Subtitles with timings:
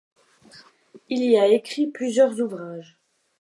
[1.09, 2.97] Il y a écrit plusieurs ouvrages.